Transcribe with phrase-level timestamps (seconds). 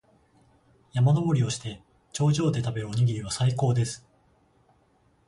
[0.93, 4.03] 山登りをして、頂上で食べるおにぎりは最高です。